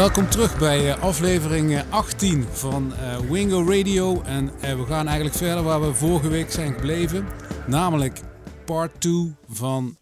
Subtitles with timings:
[0.00, 4.22] Welkom terug bij eh, aflevering 18 eh, van uh, Wingo Radio.
[4.22, 7.26] En we gaan eigenlijk verder waar we vorige week zijn gebleven.
[7.66, 8.20] Namelijk
[8.64, 9.96] part 2 van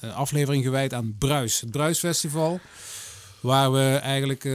[0.00, 1.60] een aflevering gewijd aan Bruis.
[1.60, 2.60] Het Bruisfestival.
[3.40, 4.48] Waar we eigenlijk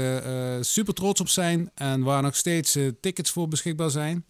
[0.61, 4.25] super trots op zijn en waar nog steeds tickets voor beschikbaar zijn.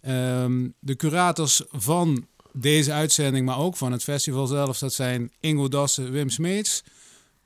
[0.00, 5.68] Ehm, de curators van deze uitzending, maar ook van het festival zelf, dat zijn Ingo
[5.68, 6.82] Dassen, Wim Smeets.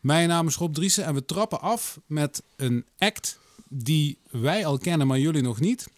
[0.01, 4.79] Mijn naam is Rob Driessen en we trappen af met een act die wij al
[4.79, 5.89] kennen, maar jullie nog niet.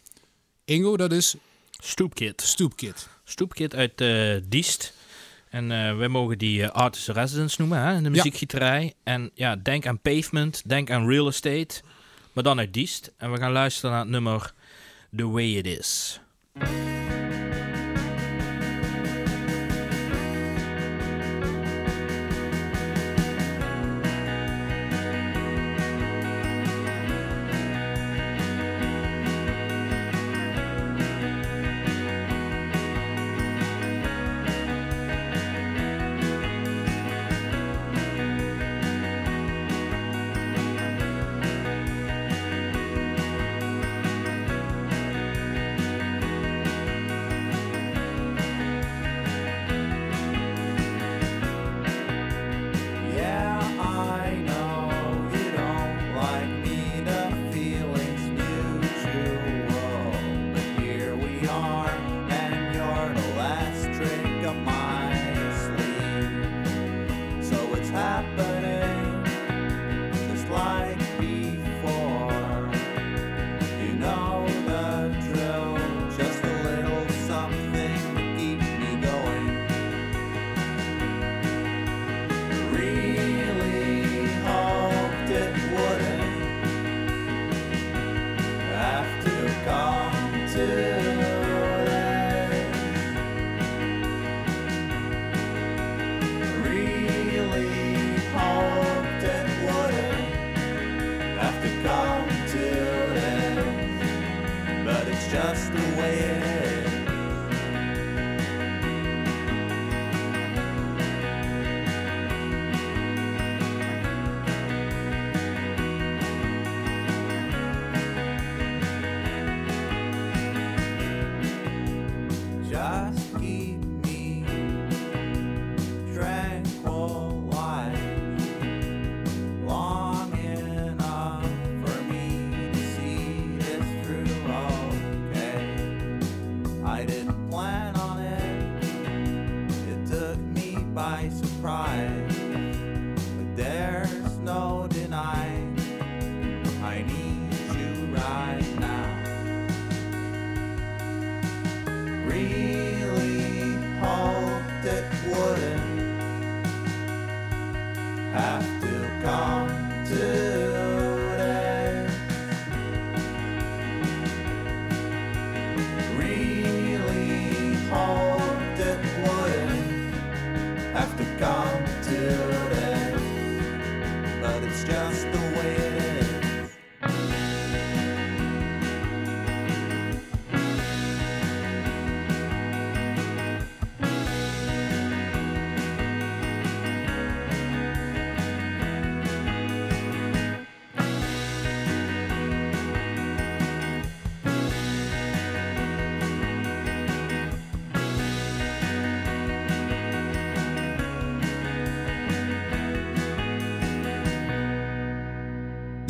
[0.65, 1.35] Ingo, dat is...
[1.71, 2.43] Stoepkit.
[2.43, 3.09] Stoepkit.
[3.25, 4.95] Stoepkit uit uh, Diest.
[5.49, 8.95] En uh, wij mogen die uh, artist residence noemen hè, in de muziekgieterij.
[9.03, 11.83] En ja, denk aan pavement, denk aan real estate,
[12.33, 13.13] maar dan uit Diest.
[13.17, 14.55] En we gaan luisteren naar het nummer
[15.17, 16.21] The Way It Is.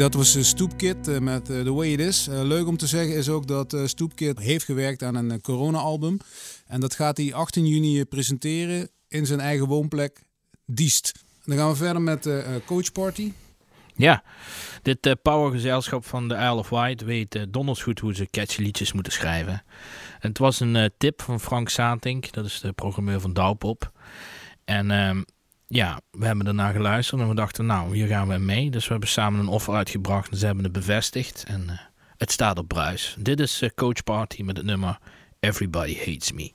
[0.03, 2.29] Dat was Stoepkit eh, met eh, The Way It Is.
[2.29, 6.19] Eh, leuk om te zeggen is ook dat Stoepkit heeft gewerkt aan een corona-album.
[6.67, 10.23] En dat gaat hij 18 juni presenteren in zijn eigen woonplek
[10.67, 11.13] Diest.
[11.45, 12.29] Dan gaan we verder met
[12.67, 13.33] Coach Party.
[13.95, 14.23] Ja,
[14.83, 18.93] dit powergezelschap van de Isle of Wight weet uh, donders goed hoe ze catchy liedjes
[18.93, 19.63] moeten schrijven.
[20.21, 23.93] En het was een tip van Frank Satink, dat is de programmeur van Douwpop.
[24.65, 25.23] En ehm,
[25.73, 28.71] ja, we hebben ernaar geluisterd en we dachten, nou, hier gaan we mee.
[28.71, 31.45] Dus we hebben samen een offer uitgebracht en ze hebben het bevestigd.
[31.47, 31.79] En uh,
[32.17, 33.17] het staat op bruis.
[33.19, 34.99] Dit is uh, Coach Party met het nummer
[35.41, 36.53] Everybody Hates Me.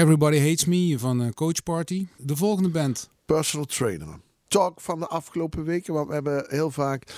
[0.00, 2.06] Everybody Hates Me van uh, Coach Party.
[2.16, 3.10] De volgende band.
[3.24, 4.20] Personal Trainer.
[4.48, 7.14] Talk van de afgelopen weken, want we hebben heel vaak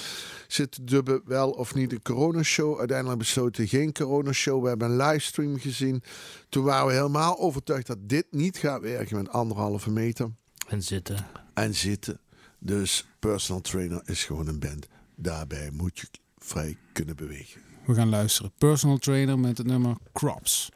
[0.48, 2.78] zitten dubben wel of niet een coronashow.
[2.78, 4.62] Uiteindelijk besloten geen coronashow.
[4.62, 6.02] We hebben een livestream gezien.
[6.48, 10.30] Toen waren we helemaal overtuigd dat dit niet gaat werken met anderhalve meter.
[10.68, 11.26] En zitten.
[11.54, 12.20] En zitten.
[12.58, 14.86] Dus Personal Trainer is gewoon een band.
[15.16, 16.06] Daarbij moet je
[16.38, 17.60] vrij kunnen bewegen.
[17.86, 18.52] We gaan luisteren.
[18.58, 20.70] Personal Trainer met het nummer Crops.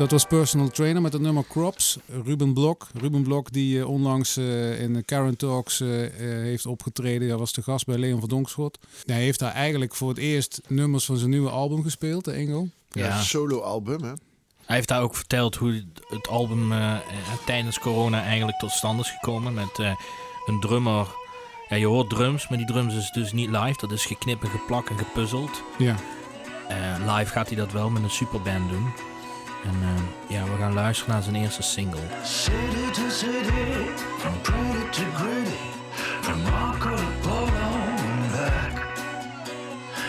[0.00, 1.98] Dat was Personal Trainer met het nummer Crops.
[2.24, 2.86] Ruben Blok.
[2.94, 5.88] Ruben Blok die eh, onlangs eh, in de Karen Talks eh,
[6.18, 7.28] heeft opgetreden.
[7.28, 8.78] Hij was de gast bij Leon van Donkschot.
[9.04, 12.68] Hij heeft daar eigenlijk voor het eerst nummers van zijn nieuwe album gespeeld, de Ingo.
[12.90, 13.20] Ja, Ja.
[13.20, 14.12] solo album, hè?
[14.64, 16.72] Hij heeft daar ook verteld hoe het album
[17.46, 19.54] tijdens corona eigenlijk tot stand is gekomen.
[19.54, 19.92] Met eh,
[20.46, 21.06] een drummer.
[21.68, 23.74] Ja, je hoort drums, maar die drums is dus niet live.
[23.80, 25.62] Dat is geknipt en geplakt en gepuzzeld.
[25.78, 25.96] Ja.
[26.68, 28.92] Eh, live gaat hij dat wel met een superband doen.
[29.64, 32.00] En eh, ja, we gaan luisteren naar zijn eerste single.
[32.22, 35.58] City to city, from pretty to gritty,
[36.20, 37.70] from Marco to Polo
[38.10, 38.86] and back.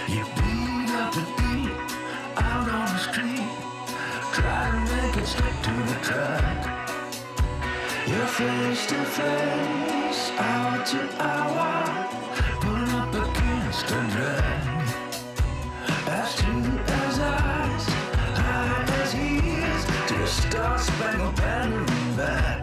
[0.07, 1.71] You beat up the beat,
[2.35, 3.49] out on the street,
[4.31, 6.65] try to make it stick to the track.
[8.07, 12.09] You're face to face, hour to hour,
[12.61, 14.69] pulling up against the drag.
[16.07, 16.80] As true
[20.51, 22.60] dust, bang, or pattering back.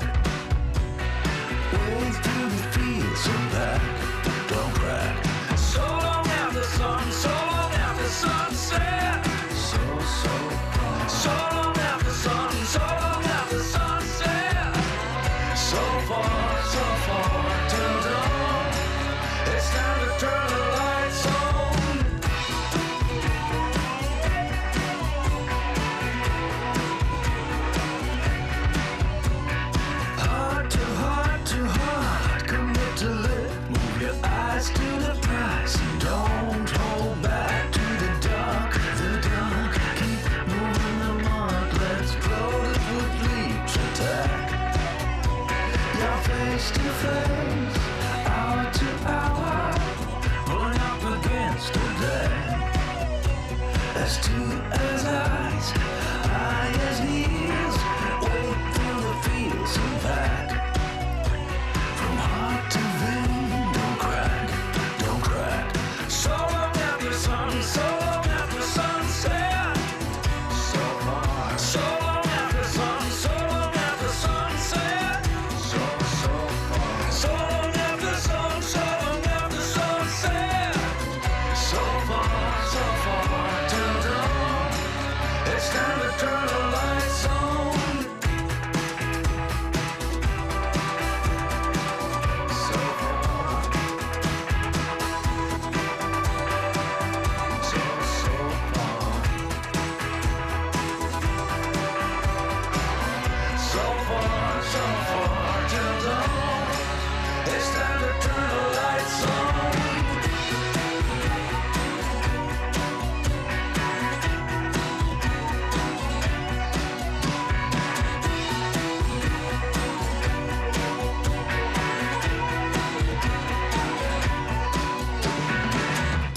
[54.08, 54.32] As two
[54.72, 55.97] as eyes,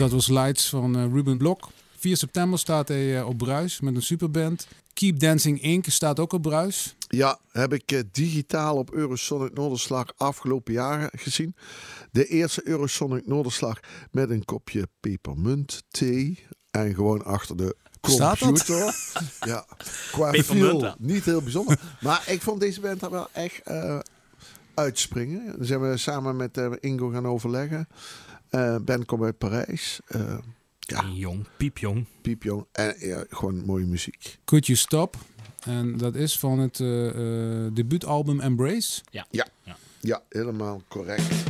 [0.01, 1.69] Dat was Lights van eh, Ruben Blok.
[1.97, 4.67] 4 september staat hij eh, op Bruis met een superband.
[4.93, 5.85] Keep Dancing Inc.
[5.89, 6.95] staat ook op Bruis.
[7.07, 11.55] Ja, heb ik eh, digitaal op Eurosonic Noorderslag afgelopen jaren gezien.
[12.11, 13.79] De eerste Eurosonic Noorderslag
[14.11, 16.45] met een kopje pepermunt thee.
[16.71, 18.95] En gewoon achter de computer.
[19.51, 19.65] ja,
[20.11, 20.95] qua ja.
[20.99, 21.79] niet heel bijzonder.
[22.01, 23.99] maar ik vond deze band daar wel echt eh,
[24.73, 25.45] uitspringen.
[25.45, 27.87] Daar zijn we samen met Ingo gaan overleggen.
[28.51, 29.99] Eh band komt uit Parijs.
[30.07, 30.37] Eh
[30.79, 32.05] ja, Jong, piepjong.
[32.21, 32.65] piepjong.
[32.71, 34.37] En ja, gewoon mooie muziek.
[34.45, 35.17] Could You Stop?
[35.63, 39.01] En dat is van het eh, eh, debuutalbum Embrace.
[39.09, 39.25] Ja.
[39.29, 39.47] Ja,
[39.99, 41.43] ja helemaal correct.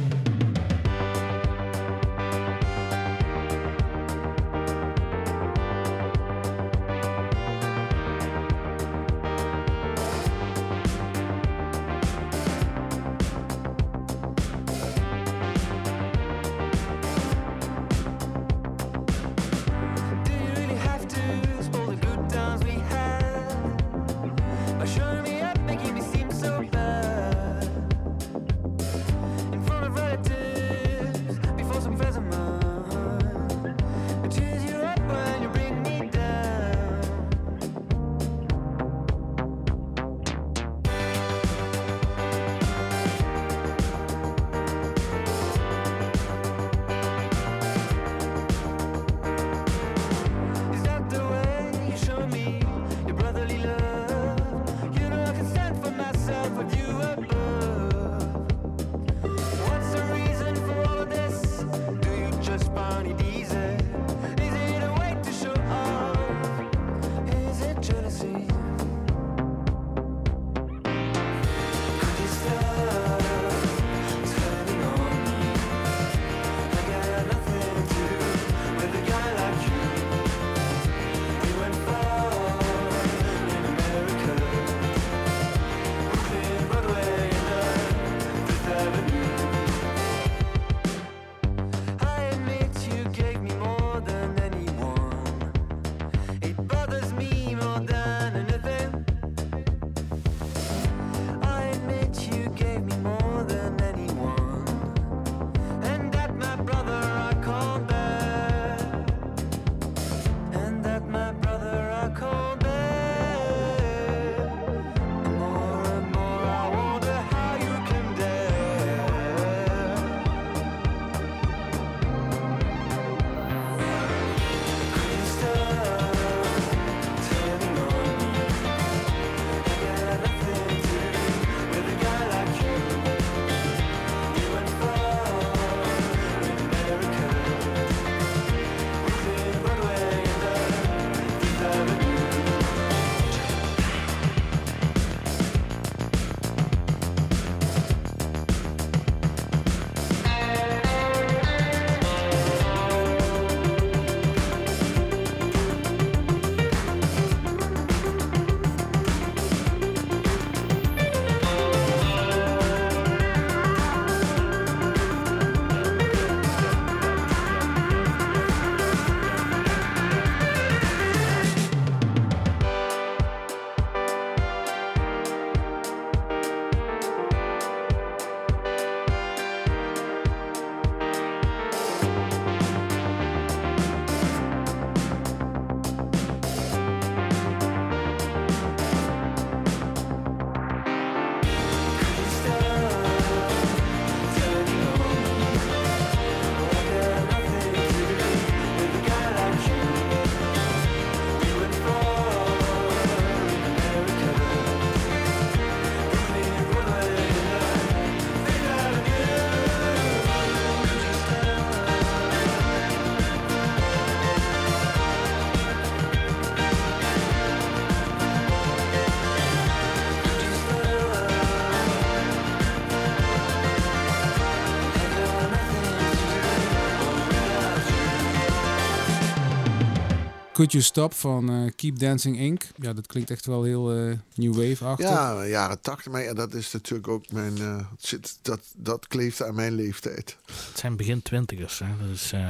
[230.53, 232.63] Could You Stop van eh, Keep Dancing Inc.
[232.75, 235.09] Ja, dat klinkt echt wel heel eh, New Wave-achtig.
[235.09, 236.11] Ja, jaren tachtig.
[236.11, 237.57] Maar ja, dat is natuurlijk ook mijn...
[237.57, 240.37] eh, zit, dat, dat kleeft aan mijn leeftijd.
[240.45, 241.79] Het zijn begin twintigers.
[241.79, 241.85] Hè?
[242.01, 242.49] Dat is, eh,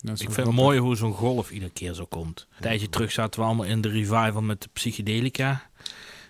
[0.00, 2.46] Dat is ik vind het mooi hoe zo'n golf iedere keer zo komt.
[2.56, 5.62] Een tijdje terug zaten we allemaal in de revival met de psychedelica.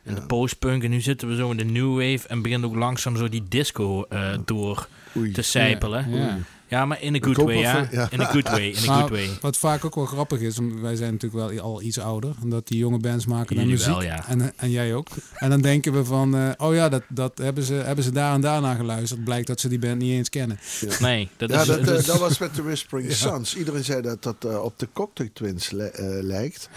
[0.04, 0.20] En Ja.
[0.20, 0.82] de postpunk.
[0.82, 2.28] En nu zitten we zo in de new wave.
[2.28, 5.32] En begint ook langzaam zo die disco eh, door Oei.
[5.32, 6.10] te sijpelen.
[6.10, 6.38] Ja, Ja.
[6.86, 7.88] Maar in a Ik good way, ja.
[7.90, 8.06] ja.
[8.10, 9.28] In a good way, in a good way.
[9.40, 12.34] Wat vaak ook wel grappig is, wij zijn natuurlijk wel al iets ouder.
[12.42, 13.86] Omdat die jonge bands maken dan muziek.
[13.86, 14.28] wel, ja.
[14.28, 15.08] en, en jij ook.
[15.34, 18.34] En dan denken we van, eh, oh ja, dat, dat hebben, ze, hebben ze daar
[18.34, 19.24] en daar naar geluisterd.
[19.24, 20.58] Blijkt dat ze die band niet eens kennen.
[21.00, 21.66] Nee, dat Ja, is...
[21.66, 23.56] dat, dat eh, dat was met de Whispering Sons.
[23.56, 26.68] Iedereen zei dat dat eh, op de Cocktail Twins li- eh, lijkt.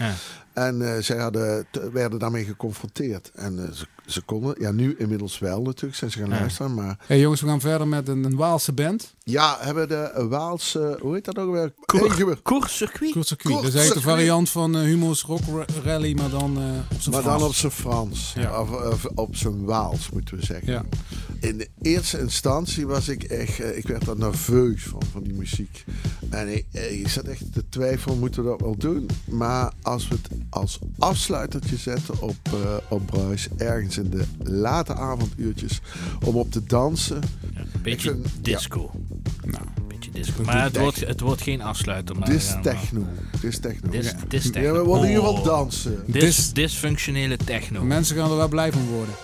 [0.56, 3.30] En eh, zij hadden, werden daarmee geconfronteerd.
[3.34, 6.38] En eh, ze, ze konden, ja nu inmiddels wel natuurlijk, zijn ze gaan Ja.
[6.38, 6.74] luisteren.
[6.74, 9.14] Maar Hey jongens, we gaan verder met een, een Waalse band.
[9.22, 11.72] ja, hebben de Waalse, hoe heet dat ook weer?
[11.84, 12.42] Koerscircuit?
[12.42, 13.12] Kort circuit.
[13.14, 16.94] Dat is Kort eigenlijk de variant van eh Humo's Rock Ra- Rally, maar dan eh,
[16.94, 17.38] op zijn Maar Frans.
[17.40, 18.32] dan op zijn Frans.
[18.36, 18.60] Ja.
[18.60, 20.72] Of, of op zijn Waals, moeten we zeggen.
[20.72, 20.84] Ja.
[21.40, 23.60] In de eerste instantie was ik echt...
[23.60, 25.84] eh, ik werd daar nerveus van, van die muziek.
[26.30, 29.06] En ik, eh, ik zat echt te twijfelen, moeten we dat wel doen?
[29.30, 33.48] Maar als we het als afsluitertje zetten op, eh op Bruis...
[33.56, 35.80] ergens in de late avonduurtjes...
[36.24, 37.20] om op te dansen...
[37.54, 38.90] Ja, een beetje vind- disco.
[39.44, 40.42] Nou, Een beetje disco.
[40.42, 42.16] Maar het wordt, het wordt geen afsluiter.
[42.18, 43.04] Maar, Dit is ja, maar- techno.
[43.40, 43.90] Dit is techno.
[43.90, 44.16] Dis, Ja.
[44.28, 44.72] dis Ja, techno.
[44.72, 45.44] we willen in ieder geval Oh.
[45.44, 46.02] dansen.
[46.06, 47.82] Dis, Dis- dysfunctionele techno.
[47.84, 49.14] mensen gaan er wel blij van worden.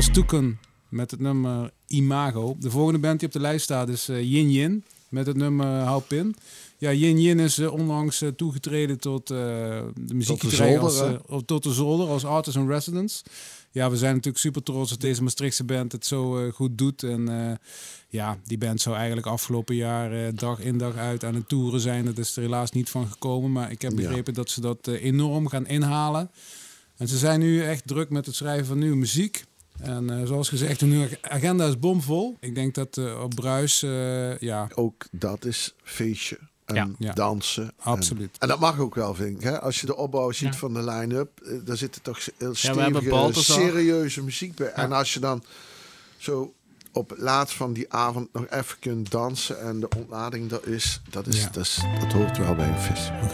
[0.00, 0.58] Was Toeken
[0.88, 2.56] met het nummer Imago.
[2.58, 5.66] De volgende band die op de lijst staat is eh, Yin Yin met het nummer
[5.66, 6.34] Hou Pin.
[6.78, 11.14] Ja, Yin Yin is eh, onlangs eh, toegetreden tot de muziekgieterij zolder, als, hè?
[11.14, 13.22] eh, of tot de zolder als artist in residence.
[13.70, 17.02] Ja, we zijn natuurlijk super trots dat deze Maastrichtse band het zo goed doet.
[17.02, 17.58] En
[18.08, 22.04] ja, die band zou eigenlijk afgelopen jaar dag in dag uit aan het toeren zijn.
[22.04, 23.52] Dat is er helaas niet van gekomen.
[23.52, 23.96] Maar ik heb Ja.
[23.96, 26.30] begrepen dat ze dat enorm gaan inhalen.
[26.96, 29.44] En ze zijn nu echt druk met het schrijven van nieuwe muziek.
[29.82, 32.36] En eh, zoals gezegd, hun agenda is bomvol.
[32.40, 36.38] Ik denk dat eh, op Bruis, eh, ja, Ook dat is feestje.
[36.64, 36.88] En Ja.
[36.98, 37.12] Ja.
[37.12, 37.72] dansen.
[37.78, 38.30] Absoluut.
[38.32, 39.42] En, en dat mag ook wel, vind ik.
[39.42, 39.60] Hè?
[39.60, 40.58] Als je de opbouw ziet Ja.
[40.58, 44.68] van de line-up, daar zit er toch heel hebben stevige, serieuze muziek bij.
[44.72, 45.44] En als je dan
[46.16, 46.54] zo
[46.92, 51.00] op het laatst van die avond nog even kunt dansen en de ontlading dat is,
[51.10, 51.48] dat, is, Ja.
[51.52, 53.28] dat, is, dat hoort wel bij een festival.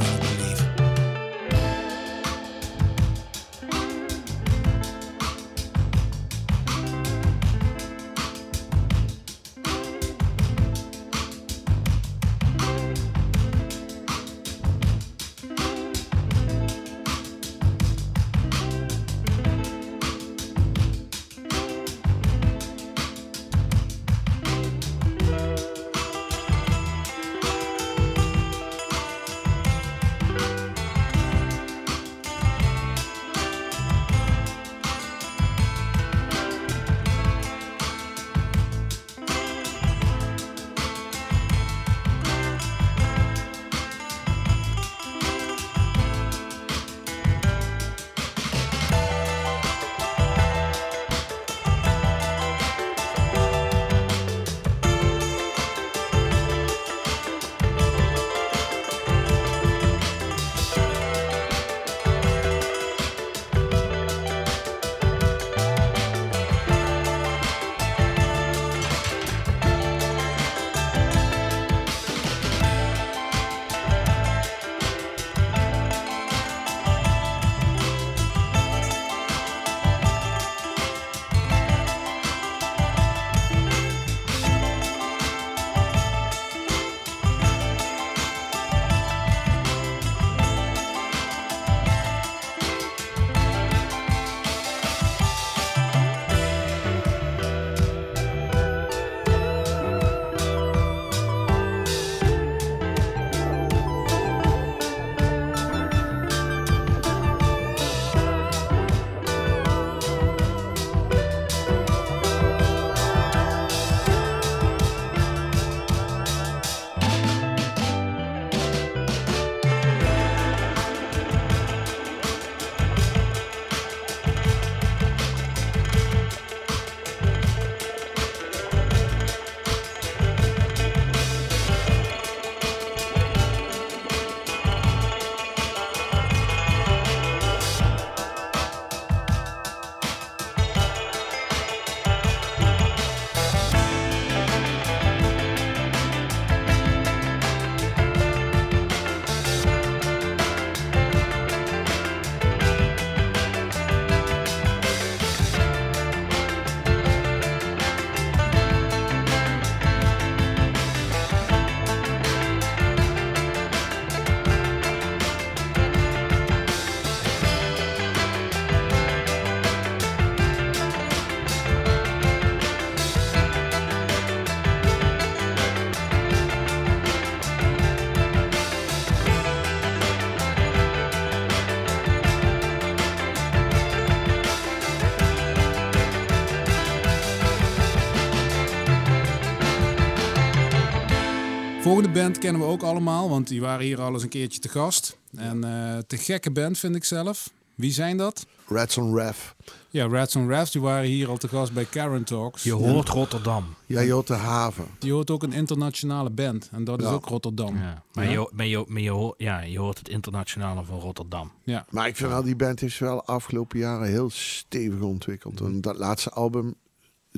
[192.23, 195.17] Band kennen we ook allemaal, want die waren hier al eens een keertje te gast.
[195.37, 197.51] En eh te gekke band vind ik zelf.
[197.75, 198.47] Wie zijn dat?
[198.69, 199.55] Rats on Ref.
[199.91, 202.63] Ja, Rats on die waren hier al te gast bij Karen Talks.
[202.63, 203.65] Je hoort Rotterdam.
[203.87, 204.85] Ja, je hoort de haven.
[205.01, 207.13] Je hoort ook een internationale band en dat is Ja.
[207.13, 207.77] ook Rotterdam.
[207.77, 208.03] Ja.
[208.13, 211.51] Maar, Je, maar, je, maar je, hoort, ja, je hoort het internationale van Rotterdam.
[211.65, 211.87] Ja.
[211.91, 215.61] Maar ik vind wel, die band heeft zich wel afgelopen jaren heel stevig ontwikkeld.
[215.61, 216.75] En dat laatste album is-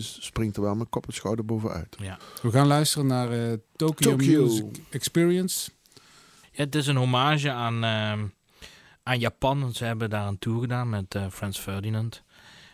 [0.02, 1.96] springt er wel mijn kop en schouder bovenuit.
[2.00, 2.18] Ja.
[2.42, 4.42] We gaan luisteren naar eh, Tokyo, Tokyo.
[4.42, 5.70] Music Experience.
[6.52, 8.26] Ja, het is een hommage aan, ehm,
[9.02, 9.60] aan Japan.
[9.60, 12.22] want Ze hebben daar een tour gedaan met eh, Frans Ferdinand.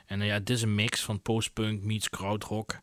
[0.06, 2.80] En eh, ja, het is een mix van postpunk meets krautrock.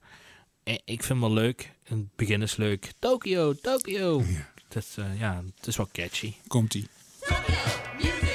[0.63, 1.71] En ik vind het wel leuk.
[1.83, 2.91] In het begin is leuk.
[2.99, 4.21] Tokyo, Tokyo.
[4.67, 6.33] Het, is, eh, ja, het is wel catchy.
[6.47, 6.87] Komt-ie.
[7.19, 7.55] Tokyo
[7.97, 8.30] Music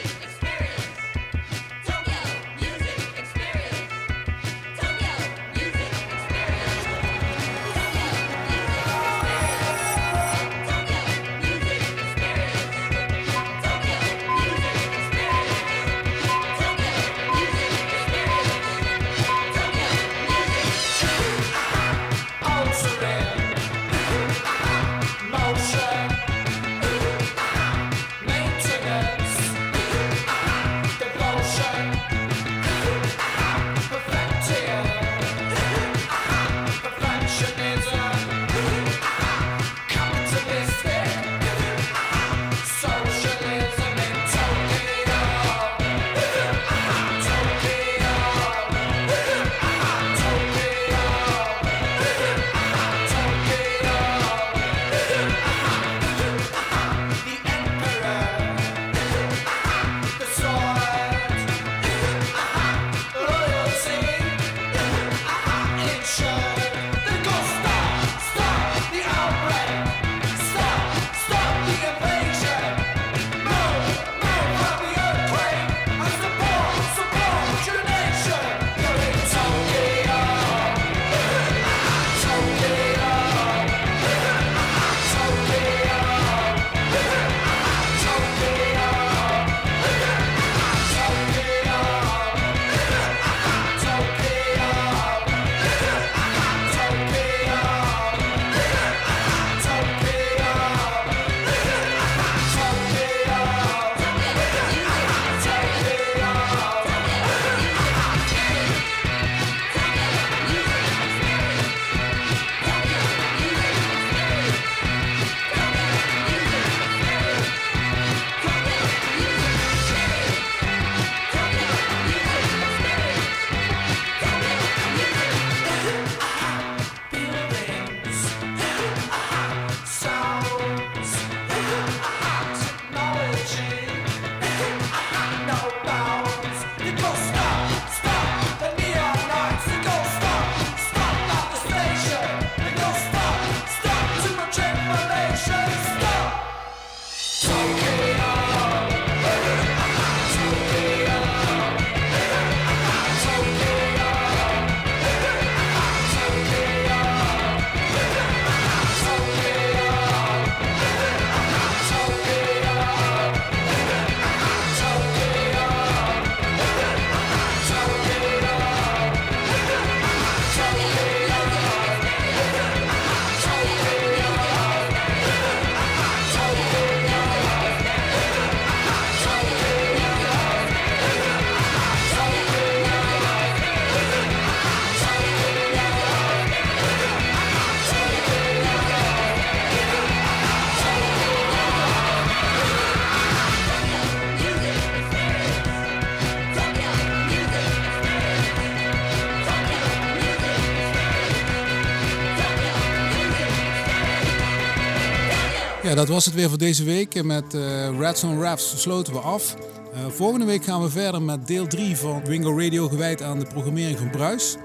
[206.07, 207.25] dat was het weer voor deze week.
[207.25, 209.55] Met eh Redstone Raps sloten we af.
[209.93, 213.47] Eh, volgende week gaan we verder met deel 3 van Wingo Radio gewijd aan de
[213.47, 214.57] programmering van Bruis.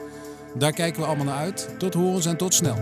[0.56, 1.70] Daar kijken we allemaal naar uit.
[1.78, 2.76] Tot horens en tot snel.